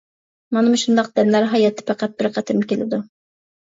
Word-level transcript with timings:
مانا 0.55 0.71
مۇشۇنداق 0.75 1.11
دەملەر 1.21 1.47
ھاياتتا 1.53 1.85
پەقەت 1.91 2.17
بىر 2.23 2.31
قېتىم 2.39 2.67
كېلىدۇ. 2.73 3.01